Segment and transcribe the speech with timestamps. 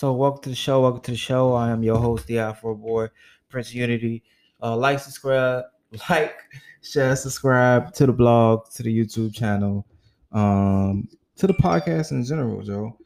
[0.00, 0.80] So welcome to the show.
[0.80, 1.52] Welcome to the show.
[1.52, 3.08] I am your host, the Afro Boy,
[3.50, 4.22] Prince Unity.
[4.62, 5.64] Uh, like, subscribe,
[6.08, 6.38] like,
[6.80, 9.86] share, subscribe to the blog, to the YouTube channel,
[10.32, 12.96] um, to the podcast in general, Joe.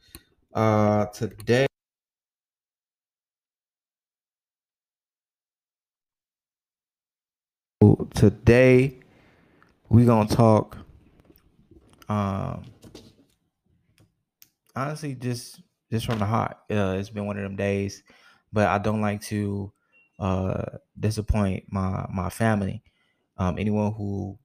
[0.53, 1.67] Uh, today.
[8.13, 9.01] Today,
[9.89, 10.77] we're gonna talk.
[12.07, 12.63] Um,
[14.73, 15.59] honestly, just
[15.95, 16.57] just from the heart.
[16.69, 18.03] Uh, it's been one of them days,
[18.51, 19.71] but I don't like to
[20.19, 20.63] uh,
[20.99, 22.83] disappoint my my family.
[23.37, 24.37] Um, anyone who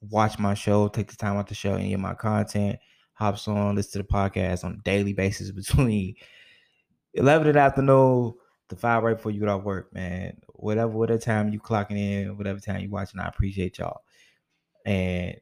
[0.00, 2.78] watch my show, take the time out to show any of my content,
[3.14, 6.14] hops on, listen to the podcast on a daily basis between
[7.14, 8.34] 11 in the afternoon
[8.68, 10.36] to 5 right before you get off work, man.
[10.54, 14.02] Whatever, whatever time you clocking in, whatever time you watching, I appreciate y'all.
[14.84, 15.36] And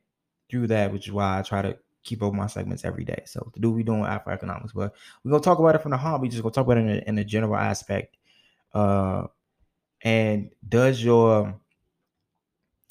[0.50, 3.22] through that, which is why I try to keep up my segments every day.
[3.26, 6.18] So to do we doing Afro economics, but we're gonna talk about it from the.
[6.20, 8.16] We just gonna talk about it in a, in a general aspect.
[8.72, 9.26] Uh,
[10.02, 11.58] and does your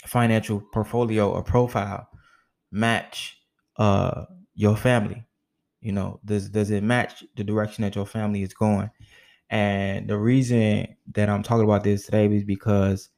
[0.06, 2.08] financial portfolio or profile
[2.72, 3.42] match
[3.78, 5.26] uh your family?
[5.82, 8.90] You know, does does it match the direction that your family is going?
[9.50, 13.10] And the reason that I'm talking about this today is because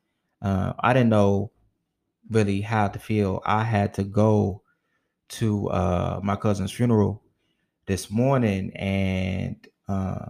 [0.42, 1.52] uh, I didn't know
[2.30, 3.42] really how to feel.
[3.46, 4.62] I had to go
[5.30, 7.24] to uh, my cousin's funeral
[7.86, 9.56] this morning, and
[9.88, 10.28] uh,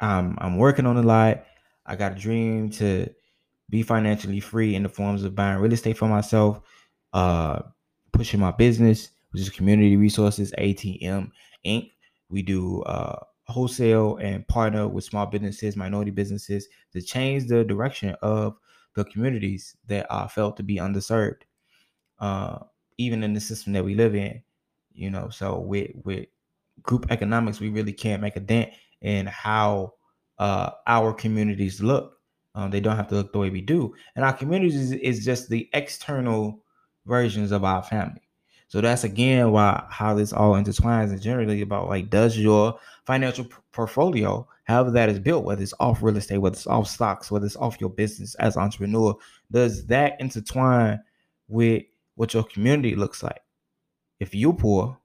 [0.00, 1.44] I'm I'm working on a lot.
[1.86, 3.08] I got a dream to
[3.70, 6.60] be financially free in the forms of buying real estate for myself,
[7.12, 7.60] uh,
[8.12, 11.30] pushing my business, which is Community Resources ATM
[11.64, 11.90] Inc.
[12.28, 18.14] We do uh, wholesale and partner with small businesses, minority businesses to change the direction
[18.22, 18.56] of
[18.94, 21.42] the communities that are felt to be underserved.
[22.18, 22.58] Uh,
[22.98, 24.42] even in the system that we live in,
[24.92, 25.30] you know.
[25.30, 26.26] So with with
[26.82, 29.94] group economics, we really can't make a dent in how
[30.38, 32.18] uh, our communities look.
[32.54, 35.48] Um, they don't have to look the way we do, and our communities is, just
[35.48, 36.64] the external
[37.06, 38.22] versions of our family.
[38.66, 43.44] So that's again why how this all intertwines and generally about like does your financial
[43.44, 47.30] p- portfolio, however that is built, whether it's off real estate, whether it's off stocks,
[47.30, 49.16] whether it's off your business as entrepreneur,
[49.50, 51.00] does that intertwine
[51.48, 51.84] with
[52.18, 53.40] what your community looks like.
[54.18, 54.98] If you're poor,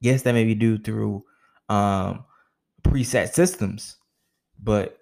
[0.00, 1.24] yes, that may be due through
[1.70, 2.26] um,
[2.82, 3.96] preset systems,
[4.62, 4.98] but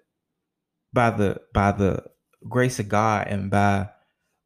[0.93, 2.01] by the by the
[2.47, 3.89] grace of God and by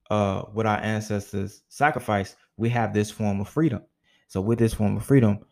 [0.09, 3.84] uh, what our ancestors sacrificed, we have this form of freedom.
[4.28, 5.46] So with this form of freedom,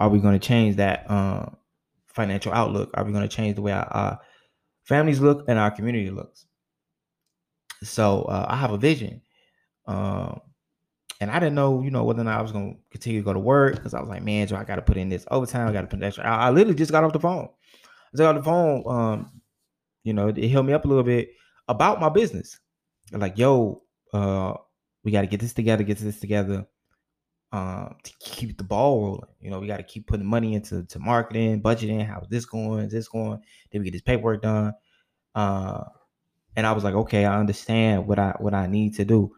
[0.00, 1.46] are we going to change that uh,
[2.08, 2.90] financial outlook?
[2.94, 4.20] Are we going to change the way our, our,
[4.82, 6.46] families look and our community looks?
[7.84, 9.22] So uh, I have a vision
[9.86, 10.40] um,
[11.20, 13.32] and I didn't know, you know, whether or not I was gonna continue to go
[13.32, 15.72] to work because I was like, man, Joe, I gotta put in this overtime, I
[15.72, 16.24] gotta put extra.
[16.24, 17.48] I, I literally just got off the phone.
[18.14, 18.82] I got off the phone.
[18.86, 19.42] Um,
[20.04, 21.30] you know, it helped me up a little bit
[21.68, 22.58] about my business.
[23.12, 23.82] Like, yo,
[24.12, 24.54] uh,
[25.02, 26.66] we got to get this together, get this together,
[27.52, 29.28] um, to keep the ball rolling.
[29.40, 32.06] You know, we got to keep putting money into to marketing, budgeting.
[32.06, 32.84] How's this going?
[32.84, 33.40] Is this going?
[33.70, 34.74] Then we get this paperwork done.
[35.34, 35.84] Uh,
[36.56, 39.34] and I was like, okay, I understand what I what I need to do.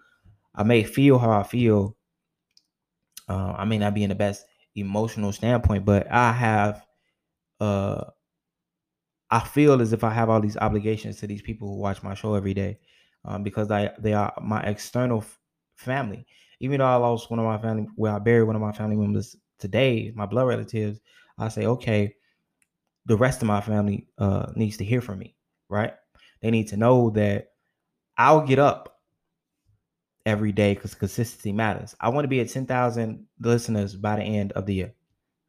[0.59, 1.97] I may feel how I feel.
[3.29, 6.85] Uh, I may not be in the best emotional standpoint, but I have
[7.61, 8.05] uh
[9.31, 12.15] I feel as if I have all these obligations to these people who watch my
[12.15, 12.79] show every day,
[13.25, 15.39] um, because I they are my external f-
[15.77, 16.27] family.
[16.61, 18.97] Even though I lost one of my family, where I buried one of my family
[18.97, 21.01] members today, my blood relatives,
[21.37, 22.15] I say, okay,
[23.07, 25.37] the rest of my family uh, needs to hear from me,
[25.69, 25.95] right?
[26.43, 27.49] They need to know that
[28.19, 28.98] I'll get up
[30.29, 31.97] every day because consistency matters.
[32.01, 34.95] I want to be at 10,000 listeners by the end of the year,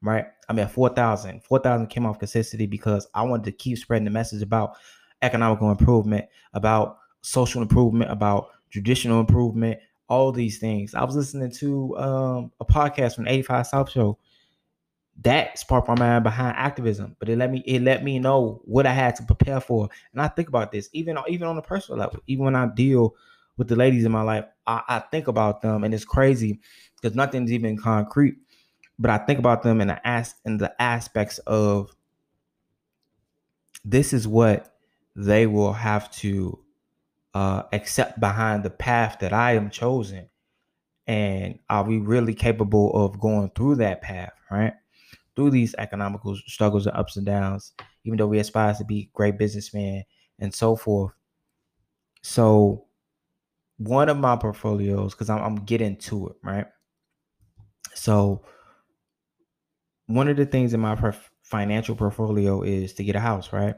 [0.01, 0.25] right?
[0.47, 1.43] I'm at 4,000.
[1.43, 4.77] 4,000 came off consistency because I wanted to keep spreading the message about
[5.21, 10.95] economical improvement, about social improvement, about traditional improvement, all these things.
[10.95, 14.17] I was listening to um, a podcast from 85 South Show
[15.21, 18.85] that sparked my mind behind activism but it let me it let me know what
[18.85, 21.99] i had to prepare for and i think about this even even on a personal
[21.99, 23.13] level even when i deal
[23.59, 26.61] with the ladies in my life, I, I think about them, and it's crazy
[26.95, 28.37] because nothing's even concrete.
[28.97, 31.91] But I think about them in the as in the aspects of
[33.83, 34.73] this is what
[35.15, 36.57] they will have to
[37.33, 40.29] uh, accept behind the path that I am chosen.
[41.05, 44.73] And are we really capable of going through that path, right?
[45.35, 47.73] Through these economical struggles and ups and downs,
[48.05, 50.03] even though we aspire to be great businessmen
[50.39, 51.13] and so forth.
[52.21, 52.85] So
[53.79, 56.67] one of my portfolios because I'm, I'm getting to it right
[57.95, 58.43] so
[60.09, 63.75] one of the things in my perf- financial portfolio is to get a house, right?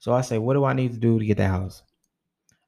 [0.00, 1.84] So I say, what do I need to do to get the house?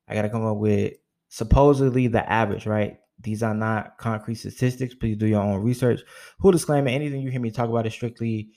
[0.06, 0.94] I got to come up with
[1.28, 2.98] supposedly the average, right?
[3.20, 4.94] These are not concrete statistics.
[4.94, 6.02] Please do your own research.
[6.38, 6.88] Who disclaimer?
[6.88, 8.50] Anything you hear me talk about is strictly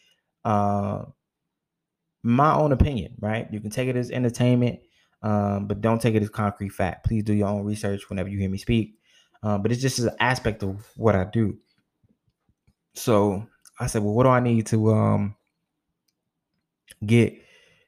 [0.45, 1.05] uh,
[2.21, 3.47] my own opinion, right?
[3.51, 4.79] You can take it as entertainment,
[5.21, 7.05] um, but don't take it as concrete fact.
[7.05, 8.95] Please do your own research whenever you hear me speak.
[9.43, 11.57] Um, but it's just an aspect of what I do.
[12.93, 13.45] So
[13.79, 15.35] I said, well, what do I need to um,
[17.05, 17.39] get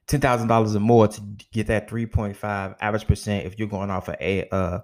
[0.07, 1.21] ten thousand dollars or more to
[1.51, 4.79] get that three point five average percent if you're going off a uh,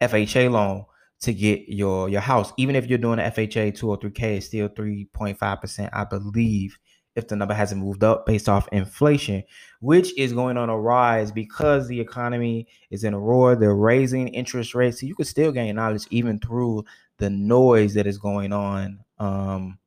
[0.00, 0.84] FHA loan
[1.20, 2.52] to get your your house.
[2.56, 5.60] Even if you're doing an FHA two or three K, it's still three point five
[5.60, 6.76] percent, I believe,
[7.16, 9.42] if the number hasn't moved up based off inflation,
[9.80, 13.54] which is going on a rise because the economy is in a roar.
[13.54, 16.84] They're raising interest rates, so you can still gain knowledge even through
[17.18, 19.78] the noise that is going on um,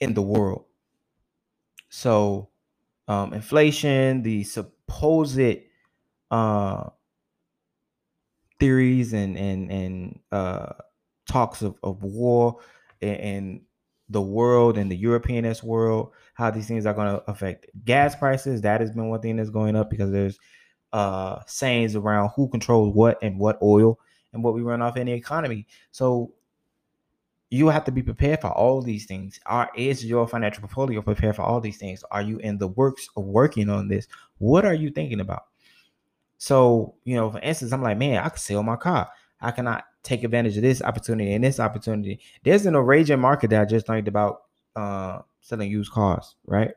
[0.00, 0.64] in the world.
[1.88, 2.50] So,
[3.08, 5.40] um, inflation, the supposed
[6.30, 6.90] uh,
[8.60, 10.74] theories and and and uh,
[11.26, 12.58] talks of, of war
[13.00, 13.60] and, and
[14.10, 18.14] the world and the European S world, how these things are going to affect gas
[18.14, 18.60] prices.
[18.60, 20.38] That has been one thing that's going up because there's
[20.92, 23.96] uh sayings around who controls what and what oil
[24.32, 25.66] and what we run off in the economy.
[25.92, 26.32] So
[27.50, 29.38] you have to be prepared for all these things.
[29.46, 32.04] Are is your financial portfolio prepared for all these things?
[32.10, 34.06] Are you in the works of working on this?
[34.38, 35.44] What are you thinking about?
[36.38, 39.10] So, you know, for instance, I'm like, man, I could sell my car.
[39.40, 39.50] I
[40.02, 42.20] take advantage of this opportunity and this opportunity?
[42.44, 44.42] There's an raging market that I just learned about
[44.76, 46.72] uh selling used cars, right?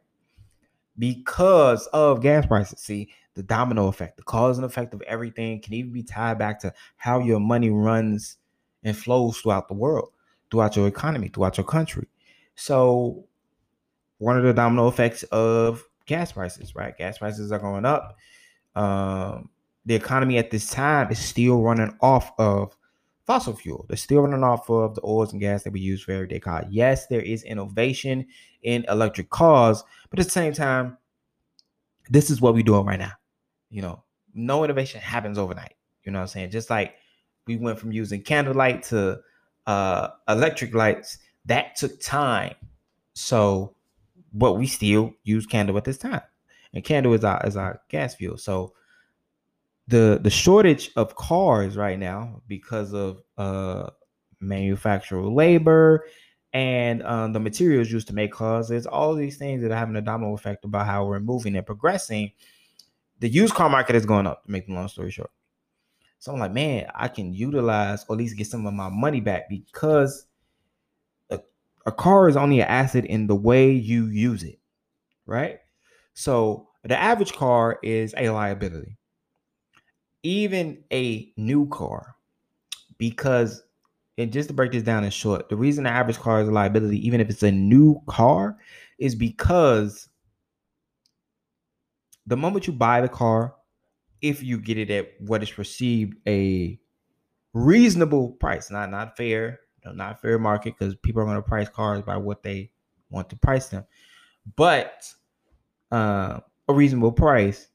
[0.98, 2.80] Because of gas prices.
[2.80, 6.60] See, the domino effect, the cause and effect of everything can even be tied back
[6.60, 8.38] to how your money runs
[8.84, 10.14] and flows throughout the world
[10.54, 12.08] throughout your economy, throughout your country.
[12.56, 13.26] So,
[14.20, 16.96] one of the domino effects of gas prices, right?
[16.96, 18.16] Gas prices are going up.
[18.76, 19.50] Um,
[19.86, 22.78] the economy at this time is still running off of
[23.26, 23.86] fossil fuel.
[23.88, 26.66] They're still running off of the oils and gas that we use for everyday car.
[26.70, 28.26] Yes, there is innovation
[28.62, 30.98] in electric cars, but at the same time,
[32.10, 33.14] this is what we're doing right now.
[33.70, 34.04] You know,
[34.34, 35.76] no innovation happens overnight.
[36.04, 36.52] You know what I'm saying?
[36.52, 36.96] Just like
[37.48, 39.20] we went from using candlelight to
[39.66, 42.56] uh, electric lights, that took time.
[43.14, 43.76] So,
[44.34, 46.22] but we still use candle at this time,
[46.74, 48.38] and candle is our is our gas fuel.
[48.38, 48.74] So,
[49.88, 53.90] the the shortage of cars right now because of uh
[54.40, 56.06] manufacturer labor
[56.54, 58.68] and um, the materials used to make cars.
[58.68, 61.66] There's all these things that are having a domino effect about how we're moving and
[61.66, 62.32] progressing.
[63.20, 64.46] The used car market is going up.
[64.46, 65.32] To make the long story short.
[66.20, 69.20] So I'm like, man, I can utilize or at least get some of my money
[69.20, 70.26] back because
[71.32, 71.40] a,
[71.86, 74.60] a car is only an asset in the way you use it,
[75.26, 75.58] right?
[76.14, 78.98] So the average car is a liability.
[80.24, 82.16] Even a new car,
[82.98, 83.64] because
[84.18, 86.52] and just to break this down in short, the reason the average car is a
[86.52, 88.58] liability, even if it's a new car,
[89.00, 90.08] is because
[92.26, 93.56] the moment you buy the car,
[94.22, 96.80] if you get it at what is perceived a
[97.54, 102.02] reasonable price, not not fair, not fair market, because people are going to price cars
[102.04, 102.72] by what they
[103.10, 103.86] want to price them,
[104.56, 105.12] but
[105.92, 107.68] uh, a reasonable price.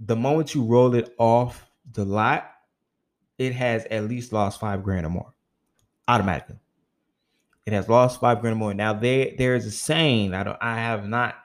[0.00, 2.50] The moment you roll it off the lot,
[3.38, 5.34] it has at least lost five grand or more
[6.08, 6.58] automatically.
[7.66, 8.74] It has lost five grand or more.
[8.74, 11.36] Now there there is a saying I don't I have not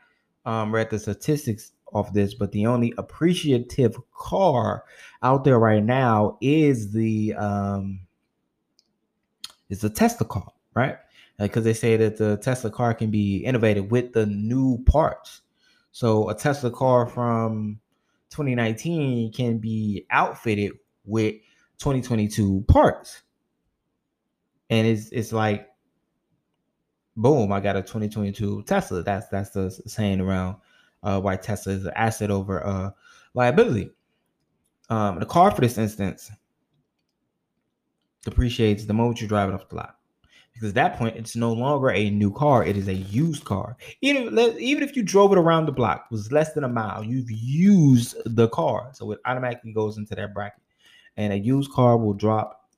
[0.45, 4.83] um, read the statistics of this, but the only appreciative car
[5.23, 7.99] out there right now is the um
[9.69, 10.97] is the Tesla car, right?
[11.37, 15.41] Because they say that the Tesla car can be innovated with the new parts.
[15.91, 17.79] So a Tesla car from
[18.35, 20.73] 2019 can be outfitted
[21.05, 21.35] with
[21.79, 23.21] 2022 parts.
[24.69, 25.69] And it's it's like
[27.15, 29.03] boom, I got a 2022 Tesla.
[29.03, 30.57] That's that's the saying around
[31.01, 32.91] uh, why Tesla is an asset over uh,
[33.33, 33.91] liability.
[34.89, 36.29] Um, the car, for this instance,
[38.23, 39.94] depreciates the moment you drive it off the lot.
[40.55, 43.75] Because at that point, it's no longer a new car; it is a used car.
[43.99, 47.29] Even even if you drove it around the block, was less than a mile, you've
[47.29, 50.63] used the car, so it automatically goes into that bracket.
[51.17, 52.69] And a used car will drop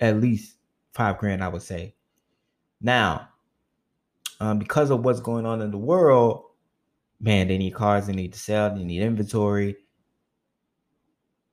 [0.00, 0.56] at least
[0.92, 1.94] five grand, I would say.
[2.80, 3.28] Now,
[4.40, 6.46] um, because of what's going on in the world,
[7.20, 9.76] man, they need cars, they need to sell, they need inventory.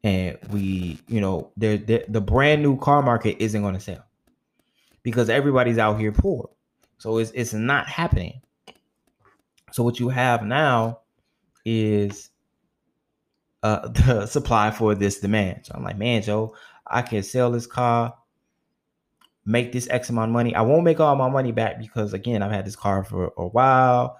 [0.03, 4.05] And we, you know, the brand new car market isn't going to sell
[5.05, 6.49] because everybody's out here poor.
[6.97, 8.41] So it's it's not happening.
[9.71, 11.01] So what you have now
[11.63, 12.31] is
[13.61, 15.67] uh the supply for this demand.
[15.67, 16.55] So I'm like, man, Joe,
[16.87, 18.15] I can sell this car,
[19.45, 20.55] make this X amount of money.
[20.55, 23.47] I won't make all my money back because again, I've had this car for a
[23.47, 24.17] while.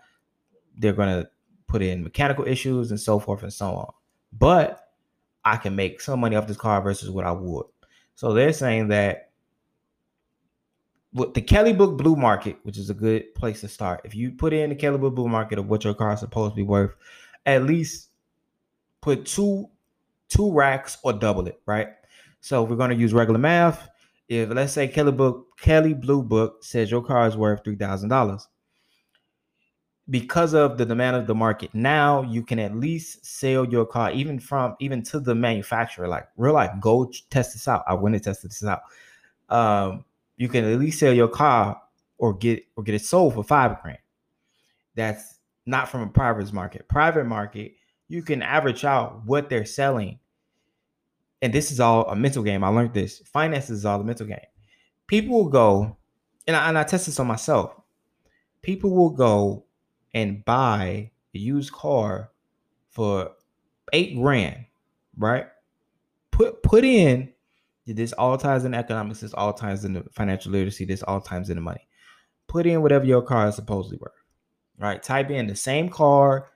[0.77, 1.27] They're gonna
[1.67, 3.91] put in mechanical issues and so forth and so on.
[4.31, 4.87] But
[5.43, 7.65] I can make some money off this car versus what I would.
[8.13, 9.24] So they're saying that
[11.15, 14.01] the Kelley Blue Blue Market, which is a good place to start.
[14.03, 16.51] If you put in the Kelley Blue Blue Market of what your car is supposed
[16.51, 16.91] to be worth,
[17.45, 18.09] at least
[19.01, 19.69] put two
[20.27, 21.87] two racks or double it, right?
[22.41, 23.87] So we're going to use regular math.
[24.27, 28.09] If let's say Kelley Book Kelley Blue Book says your car is worth three thousand
[28.09, 28.47] dollars,
[30.09, 34.11] because of the demand of the market now, you can at least sell your car
[34.11, 36.07] even from even to the manufacturer.
[36.07, 37.83] Like real life, go test this out.
[37.87, 38.81] I went and tested this out.
[39.47, 40.03] Um,
[40.37, 41.81] you can at least sell your car
[42.17, 43.99] or get or get it sold for five grand.
[44.95, 46.87] That's not from a private market.
[46.87, 47.73] Private market,
[48.07, 50.19] you can average out what they're selling.
[51.41, 52.63] And this is all a mental game.
[52.63, 53.19] I learned this.
[53.25, 54.39] Finance is all a mental game.
[55.07, 55.97] People will go,
[56.47, 57.73] and I, and I test this on myself.
[58.61, 59.65] People will go
[60.13, 62.31] and buy a used car
[62.89, 63.31] for
[63.93, 64.65] eight grand,
[65.17, 65.45] right?
[66.31, 67.31] Put put in
[67.93, 71.49] this all ties in economics, this all ties in the financial literacy, this all ties
[71.49, 71.87] in the money.
[72.47, 74.13] Put in whatever your car is supposedly worth.
[74.77, 75.01] Right?
[75.01, 76.49] Type in the same car,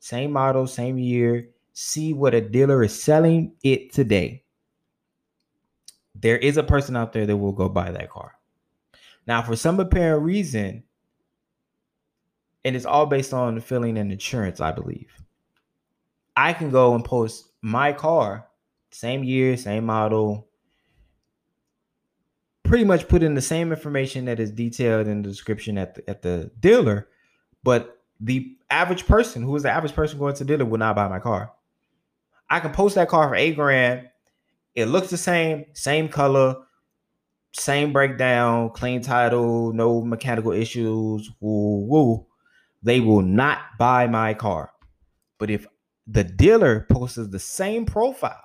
[0.00, 1.48] same model, same year.
[1.72, 4.42] See what a dealer is selling it today.
[6.14, 8.32] There is a person out there that will go buy that car.
[9.26, 10.82] Now, for some apparent reason,
[12.64, 15.12] and it's all based on the filling and insurance, I believe.
[16.36, 18.48] I can go and post my car,
[18.90, 20.48] same year, same model,
[22.72, 26.08] pretty much put in the same information that is detailed in the description at the,
[26.08, 27.06] at the dealer,
[27.62, 31.06] but the average person, who is the average person going to dealer, will not buy
[31.06, 31.52] my car.
[32.48, 34.08] I can post that car for eight grand.
[34.74, 36.56] It looks the same, same color,
[37.52, 41.30] same breakdown, clean title, no mechanical issues.
[41.40, 42.26] Woo woo.
[42.82, 44.72] They will not buy my car.
[45.36, 45.66] But if
[46.06, 48.44] the dealer posts the same profile,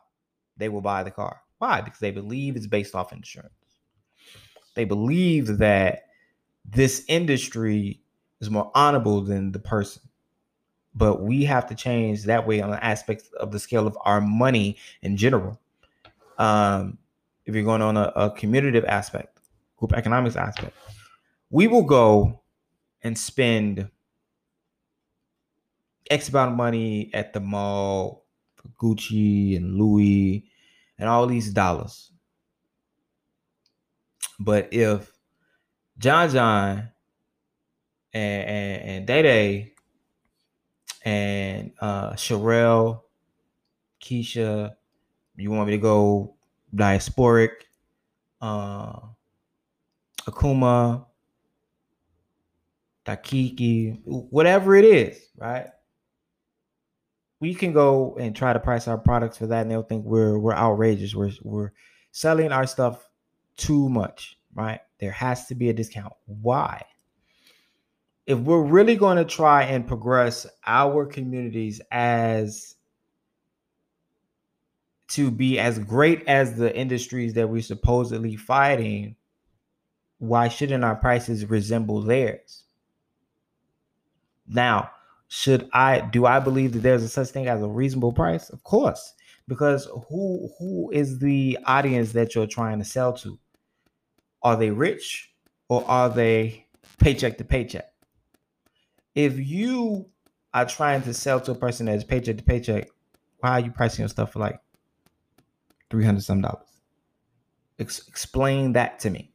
[0.58, 1.40] they will buy the car.
[1.60, 1.80] Why?
[1.80, 3.54] Because they believe it's based off insurance.
[4.78, 6.04] They believe that
[6.64, 8.00] this industry
[8.40, 10.04] is more honorable than the person.
[10.94, 14.22] But we have to change that way on the aspect of the scale of our
[14.22, 15.60] money in general.
[16.38, 17.00] Um,
[17.48, 19.40] if you're going on a, a commutative aspect,
[19.78, 20.76] group economics aspect,
[21.50, 22.42] we will go
[23.02, 23.90] and spend
[26.12, 30.46] X amount of money at the mall for Gucci and Louis
[31.00, 32.12] and all these dollars.
[34.40, 35.12] But if
[35.98, 36.90] John John
[38.14, 39.74] and and, and Day Day
[41.04, 43.02] and uh Sherelle,
[44.02, 44.76] Keisha,
[45.36, 46.36] you want me to go
[46.76, 47.52] diasporic,
[48.42, 49.00] uh
[50.28, 51.06] Akuma,
[53.06, 55.68] Takiki, whatever it is, right?
[57.40, 60.38] We can go and try to price our products for that, and they'll think we're
[60.38, 61.16] we're outrageous.
[61.16, 61.72] We're we're
[62.12, 63.07] selling our stuff
[63.58, 64.80] too much, right?
[65.00, 66.14] There has to be a discount.
[66.26, 66.84] Why?
[68.26, 72.76] If we're really going to try and progress our communities as
[75.10, 79.16] to be as great as the industries that we're supposedly fighting,
[80.20, 82.66] why shouldn't our prices resemble theirs?
[84.48, 84.92] Now,
[85.28, 88.50] should I do I believe that there's a such thing as a reasonable price?
[88.50, 89.14] Of course,
[89.48, 93.38] because who who is the audience that you're trying to sell to?
[94.44, 95.32] Are they rich
[95.70, 96.68] or are they
[97.00, 97.92] paycheck to paycheck?
[99.16, 100.10] If you
[100.54, 102.90] are trying to sell to a person that's paycheck to paycheck,
[103.40, 104.60] why are you pricing your stuff for like
[105.90, 106.68] 300 some dollars?
[107.80, 109.32] Ex- explain that to me.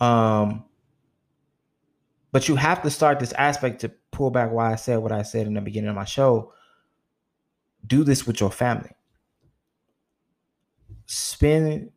[0.00, 0.64] Um,
[2.32, 5.22] but you have to start this aspect to pull back why I said what I
[5.22, 6.52] said in the beginning of my show.
[7.86, 8.90] Do this with your family.
[11.06, 11.90] Spend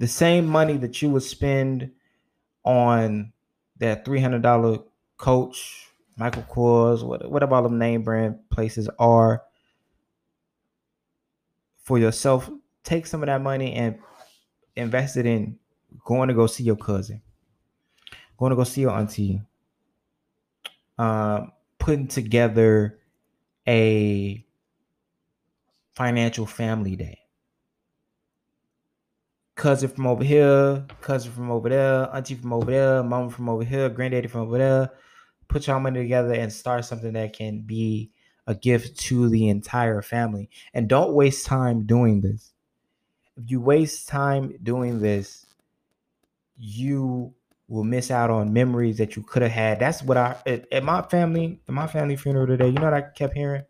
[0.00, 1.90] the same money that you would spend
[2.64, 3.30] on
[3.76, 4.82] that $300
[5.18, 9.42] coach, Michael Kors, whatever all them name brand places are
[11.82, 12.48] for yourself,
[12.82, 13.98] take some of that money and
[14.74, 15.58] invest it in
[16.06, 17.20] going to go see your cousin,
[18.38, 19.42] going to go see your auntie,
[20.96, 22.98] um, putting together
[23.68, 24.42] a
[25.92, 27.18] financial family day
[29.60, 33.62] cousin from over here, cousin from over there, auntie from over there, mama from over
[33.62, 34.90] here, granddaddy from over there.
[35.48, 38.10] Put y'all money together and start something that can be
[38.46, 40.48] a gift to the entire family.
[40.72, 42.54] And don't waste time doing this.
[43.36, 45.44] If you waste time doing this,
[46.56, 47.34] you
[47.68, 49.78] will miss out on memories that you could have had.
[49.78, 52.68] That's what I at, at my family, at my family funeral today.
[52.68, 53.64] You know what I kept hearing?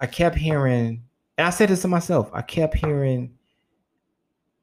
[0.00, 1.04] I kept hearing,
[1.38, 2.30] and I said this to myself.
[2.32, 3.36] I kept hearing,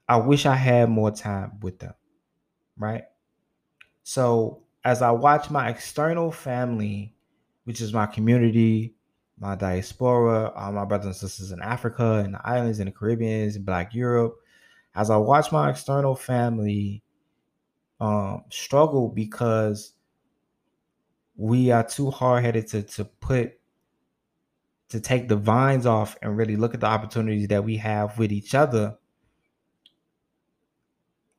[0.07, 1.93] I wish I had more time with them.
[2.77, 3.03] Right.
[4.03, 7.13] So as I watch my external family,
[7.65, 8.95] which is my community,
[9.39, 13.49] my diaspora, all my brothers and sisters in Africa and the islands and the Caribbean
[13.49, 14.37] and Black Europe,
[14.95, 17.03] as I watch my external family
[17.99, 19.93] um, struggle because
[21.35, 23.53] we are too hard headed to to put
[24.89, 28.31] to take the vines off and really look at the opportunities that we have with
[28.31, 28.97] each other.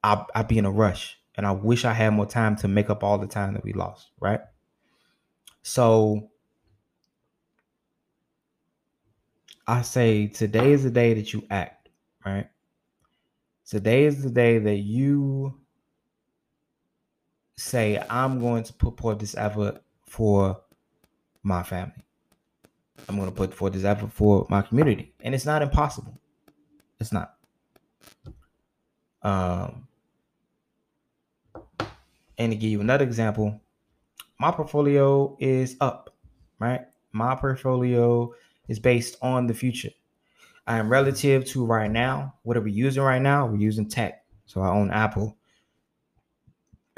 [0.03, 2.91] I I be in a rush, and I wish I had more time to make
[2.91, 4.11] up all the time that we lost.
[4.21, 4.41] Right.
[5.63, 6.31] So
[9.67, 11.89] I say today is the day that you act.
[12.25, 12.49] Right.
[13.67, 15.61] Today is the day that you
[17.57, 20.61] say, I'm going to put forth this effort for
[21.43, 22.05] my family.
[23.09, 25.13] I'm going to put forth this effort for my community.
[25.21, 26.19] And it's not impossible.
[27.01, 27.35] It's not.
[29.23, 29.88] Um,
[32.39, 33.61] and to give you another example,
[34.39, 36.15] my portfolio is up,
[36.59, 36.83] right?
[37.13, 38.33] My portfolio
[38.69, 39.91] is based on the future.
[40.67, 42.35] I am relative to right now.
[42.43, 43.47] What are we using right now?
[43.47, 44.25] We're using tech.
[44.47, 45.37] So I own Apple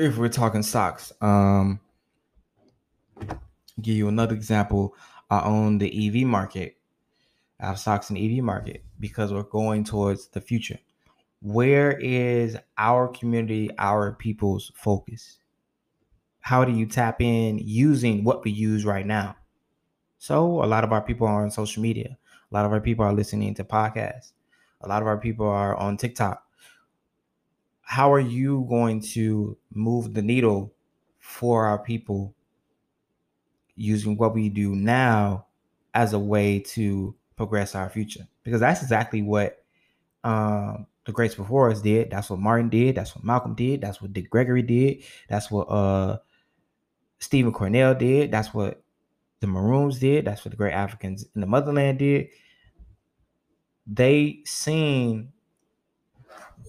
[0.00, 1.12] if we're talking stocks.
[1.20, 1.80] Um,
[3.80, 4.94] give you another example.
[5.30, 6.76] I own the EV market.
[7.60, 10.78] I have stocks in the EV market because we're going towards the future.
[11.42, 15.38] Where is our community, our people's focus?
[16.40, 19.36] How do you tap in using what we use right now?
[20.18, 22.18] So, a lot of our people are on social media.
[22.50, 24.32] A lot of our people are listening to podcasts.
[24.82, 26.44] A lot of our people are on TikTok
[27.90, 30.72] how are you going to move the needle
[31.18, 32.32] for our people
[33.74, 35.44] using what we do now
[35.92, 38.28] as a way to progress our future?
[38.44, 39.59] Because that's exactly what
[40.24, 42.10] um, the greats before us did.
[42.10, 42.96] That's what Martin did.
[42.96, 43.80] That's what Malcolm did.
[43.80, 45.02] That's what Dick Gregory did.
[45.28, 46.18] That's what uh,
[47.18, 48.30] Stephen Cornell did.
[48.30, 48.82] That's what
[49.40, 50.24] the Maroons did.
[50.24, 52.28] That's what the great Africans in the motherland did.
[53.86, 55.32] They seen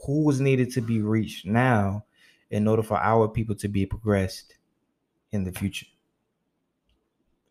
[0.05, 2.05] who was needed to be reached now
[2.49, 4.55] in order for our people to be progressed
[5.31, 5.85] in the future.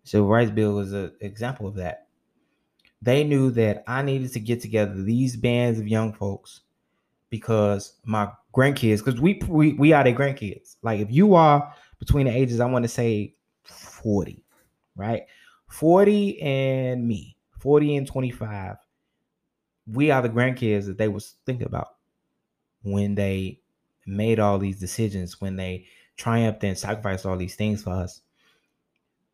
[0.04, 2.08] Civil rights bill was an example of that.
[3.02, 6.60] They knew that I needed to get together these bands of young folks
[7.30, 10.76] because my grandkids, because we, we we are their grandkids.
[10.82, 13.34] Like if you are between the ages, I want to say
[13.64, 14.44] 40,
[14.96, 15.22] right?
[15.68, 18.76] 40 and me, 40 and 25.
[19.86, 21.88] We are the grandkids that they was thinking about
[22.82, 23.60] when they
[24.06, 25.86] made all these decisions, when they
[26.16, 28.20] triumphed and sacrificed all these things for us,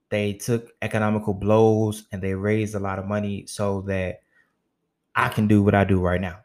[0.08, 4.20] they took economical blows and they raised a lot of money so that
[5.14, 6.40] I can do what I do right now.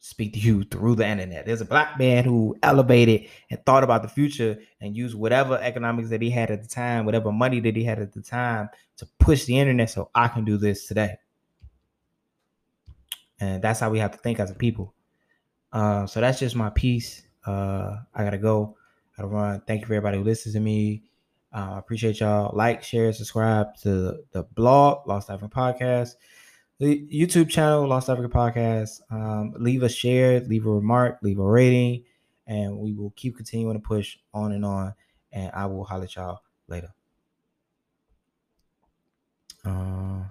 [0.00, 1.44] Speak to you through the internet.
[1.46, 6.10] There's a black man who elevated and thought about the future and used whatever economics
[6.10, 9.06] that he had at the time, whatever money that he had at the time to
[9.18, 11.16] push the internet so I can do this today.
[13.40, 14.94] And that's how we have to think as a people.
[15.72, 17.22] Uh, so that's just my piece.
[17.44, 18.76] Uh, I gotta go.
[19.16, 19.62] I gotta run.
[19.66, 21.02] Thank you for everybody who listens to me.
[21.58, 22.56] Uh, appreciate y'all.
[22.56, 26.14] Like, share, subscribe to the blog, Lost Africa Podcast,
[26.78, 29.00] the YouTube channel, Lost Africa Podcast.
[29.10, 32.04] Um, leave a share, leave a remark, leave a rating,
[32.46, 34.94] and we will keep continuing to push on and on.
[35.32, 36.94] And I will holler at y'all later.
[39.64, 40.22] Uh,